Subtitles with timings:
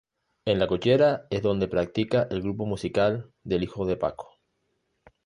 [0.45, 4.39] En la cochera es donde practica el grupo musical del hijo de Paco.